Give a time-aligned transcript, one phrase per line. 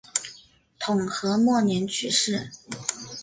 [0.79, 2.49] 统和末年去世。